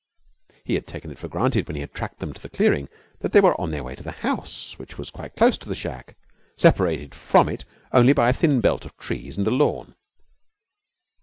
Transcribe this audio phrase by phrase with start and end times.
[0.65, 3.33] He had taken it for granted, when he had tracked them to the clearing, that
[3.33, 6.15] they were on their way to the house, which was quite close to the shack,
[6.57, 9.93] separated from it only by a thin belt of trees and a lawn.